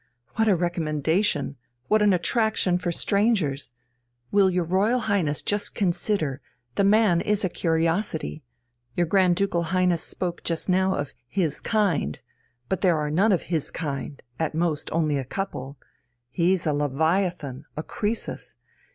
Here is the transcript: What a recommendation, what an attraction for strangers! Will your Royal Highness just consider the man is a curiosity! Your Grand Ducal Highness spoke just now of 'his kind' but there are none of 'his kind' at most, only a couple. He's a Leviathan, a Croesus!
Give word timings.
What 0.33 0.47
a 0.47 0.55
recommendation, 0.55 1.57
what 1.87 2.01
an 2.01 2.11
attraction 2.11 2.79
for 2.79 2.91
strangers! 2.91 3.71
Will 4.31 4.49
your 4.49 4.63
Royal 4.63 5.01
Highness 5.01 5.43
just 5.43 5.75
consider 5.75 6.41
the 6.73 6.83
man 6.83 7.21
is 7.21 7.45
a 7.45 7.49
curiosity! 7.49 8.43
Your 8.95 9.05
Grand 9.05 9.35
Ducal 9.35 9.61
Highness 9.69 10.01
spoke 10.01 10.41
just 10.43 10.67
now 10.67 10.95
of 10.95 11.13
'his 11.27 11.61
kind' 11.61 12.19
but 12.67 12.81
there 12.81 12.97
are 12.97 13.11
none 13.11 13.31
of 13.31 13.43
'his 13.43 13.69
kind' 13.69 14.23
at 14.39 14.55
most, 14.55 14.91
only 14.91 15.19
a 15.19 15.23
couple. 15.23 15.77
He's 16.31 16.65
a 16.65 16.73
Leviathan, 16.73 17.65
a 17.77 17.83
Croesus! 17.83 18.55